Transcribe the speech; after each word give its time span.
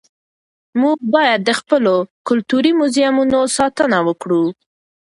موږ 0.81 0.97
باید 1.13 1.39
د 1.43 1.51
خپلو 1.59 1.93
کلتوري 2.27 2.71
موزیمونو 2.79 3.39
ساتنه 3.57 3.97
وکړو. 4.07 4.43